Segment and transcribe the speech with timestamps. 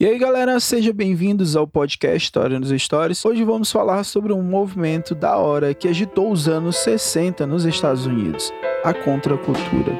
[0.00, 3.22] E aí, galera, sejam bem-vindos ao podcast História nos Stories.
[3.22, 8.06] Hoje vamos falar sobre um movimento da hora que agitou os anos 60 nos Estados
[8.06, 8.50] Unidos,
[8.82, 9.92] a contracultura.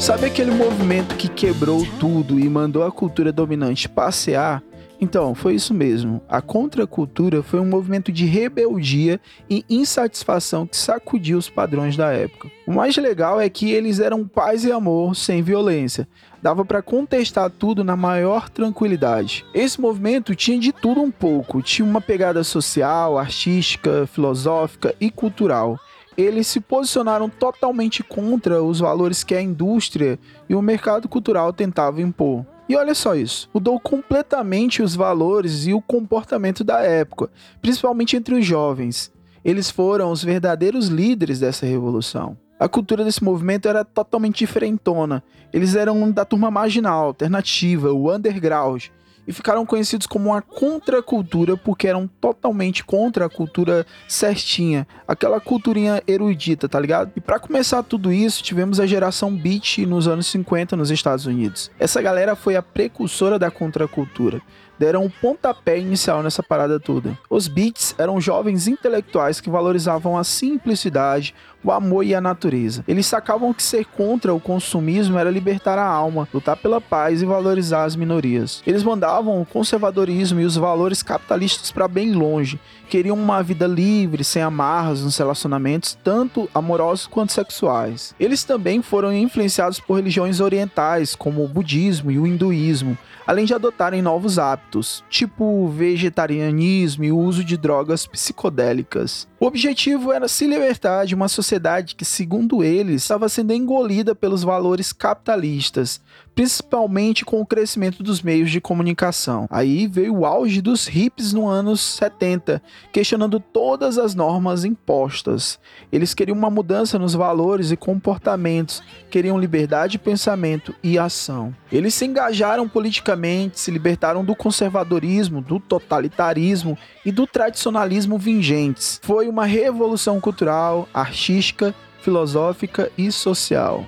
[0.00, 4.62] Sabe aquele movimento que quebrou tudo e mandou a cultura dominante passear?
[5.00, 6.20] Então, foi isso mesmo.
[6.28, 12.50] A contracultura foi um movimento de rebeldia e insatisfação que sacudiu os padrões da época.
[12.66, 16.08] O mais legal é que eles eram paz e amor sem violência.
[16.42, 19.44] Dava para contestar tudo na maior tranquilidade.
[19.54, 25.78] Esse movimento tinha de tudo um pouco, tinha uma pegada social, artística, filosófica e cultural
[26.16, 30.18] eles se posicionaram totalmente contra os valores que a indústria
[30.48, 32.44] e o mercado cultural tentavam impor.
[32.68, 37.30] E olha só isso, mudou completamente os valores e o comportamento da época,
[37.62, 39.10] principalmente entre os jovens.
[39.42, 42.36] Eles foram os verdadeiros líderes dessa revolução.
[42.60, 45.22] A cultura desse movimento era totalmente diferentona.
[45.52, 48.86] Eles eram da turma marginal, alternativa, o underground,
[49.28, 56.02] e ficaram conhecidos como uma contracultura porque eram totalmente contra a cultura certinha, aquela culturinha
[56.06, 57.12] erudita, tá ligado?
[57.14, 61.70] E para começar tudo isso, tivemos a geração beat nos anos 50 nos Estados Unidos.
[61.78, 64.40] Essa galera foi a precursora da contracultura
[64.78, 67.18] deram um pontapé inicial nessa parada toda.
[67.28, 72.84] Os Beats eram jovens intelectuais que valorizavam a simplicidade, o amor e a natureza.
[72.86, 77.26] Eles sacavam que ser contra o consumismo era libertar a alma, lutar pela paz e
[77.26, 78.62] valorizar as minorias.
[78.66, 82.60] Eles mandavam o conservadorismo e os valores capitalistas para bem longe.
[82.88, 88.14] Queriam uma vida livre, sem amarras nos relacionamentos, tanto amorosos quanto sexuais.
[88.18, 92.96] Eles também foram influenciados por religiões orientais, como o budismo e o hinduísmo,
[93.28, 99.28] além de adotarem novos hábitos, tipo vegetarianismo e o uso de drogas psicodélicas.
[99.38, 104.42] O objetivo era se libertar de uma sociedade que, segundo eles, estava sendo engolida pelos
[104.42, 106.00] valores capitalistas,
[106.34, 109.46] principalmente com o crescimento dos meios de comunicação.
[109.50, 115.60] Aí veio o auge dos hips no anos 70, questionando todas as normas impostas.
[115.92, 121.54] Eles queriam uma mudança nos valores e comportamentos, queriam liberdade de pensamento e ação.
[121.70, 123.17] Eles se engajaram politicamente,
[123.54, 129.00] se libertaram do conservadorismo, do totalitarismo e do tradicionalismo vingentes.
[129.02, 133.84] Foi uma revolução cultural, artística, filosófica e social.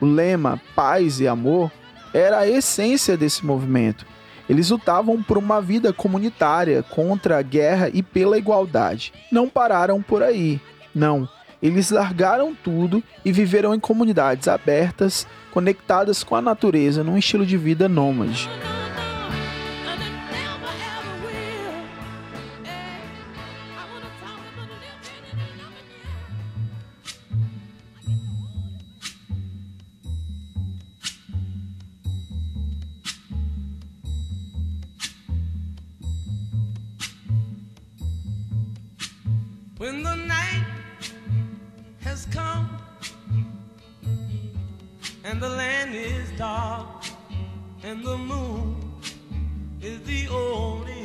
[0.00, 1.70] O lema paz e amor
[2.12, 4.06] era a essência desse movimento.
[4.48, 9.12] Eles lutavam por uma vida comunitária contra a guerra e pela igualdade.
[9.32, 10.60] Não pararam por aí.
[10.94, 11.28] Não.
[11.64, 17.56] Eles largaram tudo e viveram em comunidades abertas, conectadas com a natureza num estilo de
[17.56, 18.50] vida nômade.
[39.78, 40.73] When the night
[42.14, 42.70] has come
[45.24, 46.86] and the land is dark
[47.82, 48.76] and the moon
[49.82, 51.02] is the only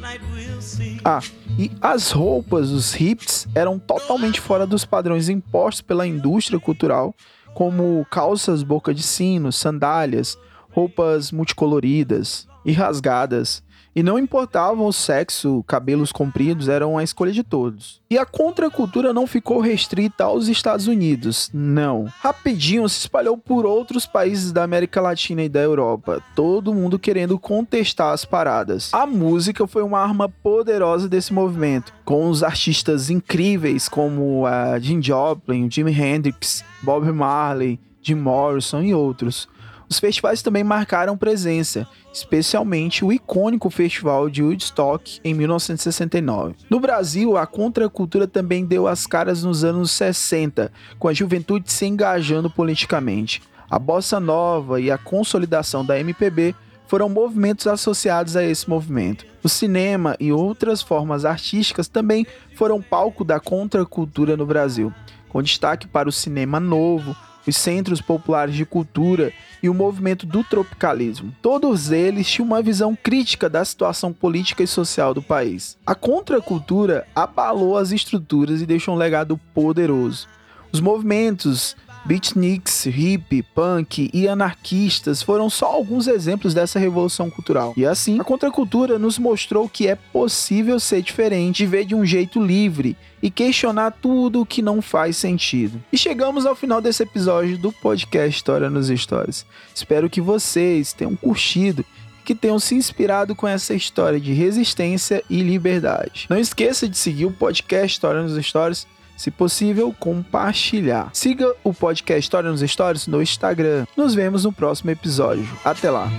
[0.00, 1.00] light we'll see.
[1.04, 1.20] Ah,
[1.58, 7.12] e as roupas dos hips eram totalmente fora dos padrões impostos pela indústria cultural,
[7.52, 10.38] como calças boca de sino, sandálias,
[10.70, 13.64] roupas multicoloridas e rasgadas
[13.94, 18.00] e não importavam o sexo, cabelos compridos eram a escolha de todos.
[18.10, 22.06] E a contracultura não ficou restrita aos Estados Unidos, não.
[22.20, 27.38] Rapidinho se espalhou por outros países da América Latina e da Europa, todo mundo querendo
[27.38, 28.92] contestar as paradas.
[28.92, 35.02] A música foi uma arma poderosa desse movimento, com os artistas incríveis como a Jim
[35.02, 39.48] Joplin, Jimi Hendrix, Bob Marley, Jim Morrison e outros.
[39.90, 46.54] Os festivais também marcaram presença, especialmente o icônico Festival de Woodstock em 1969.
[46.70, 51.86] No Brasil, a contracultura também deu as caras nos anos 60, com a juventude se
[51.86, 53.42] engajando politicamente.
[53.68, 56.54] A bossa nova e a consolidação da MPB
[56.86, 59.26] foram movimentos associados a esse movimento.
[59.42, 64.94] O cinema e outras formas artísticas também foram palco da contracultura no Brasil,
[65.28, 67.16] com destaque para o cinema novo,
[67.50, 69.32] os centros populares de cultura
[69.62, 71.34] e o movimento do tropicalismo.
[71.42, 75.76] Todos eles tinham uma visão crítica da situação política e social do país.
[75.86, 80.26] A contracultura abalou as estruturas e deixou um legado poderoso.
[80.72, 87.74] Os movimentos Beatniks, hip, punk e anarquistas foram só alguns exemplos dessa revolução cultural.
[87.76, 92.42] E assim, a contracultura nos mostrou que é possível ser diferente, ver de um jeito
[92.42, 95.82] livre e questionar tudo o que não faz sentido.
[95.92, 99.44] E chegamos ao final desse episódio do podcast História nos Stories.
[99.74, 101.84] Espero que vocês tenham curtido
[102.24, 106.26] que tenham se inspirado com essa história de resistência e liberdade.
[106.30, 108.86] Não esqueça de seguir o podcast História nos Stories
[109.20, 111.10] se possível, compartilhar.
[111.12, 113.86] Siga o podcast História nos Stories no Instagram.
[113.94, 115.46] Nos vemos no próximo episódio.
[115.62, 116.10] Até lá.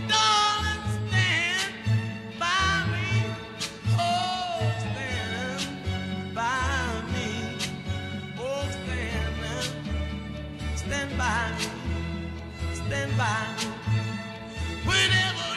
[12.76, 13.56] stand by.
[14.86, 15.51] Whenever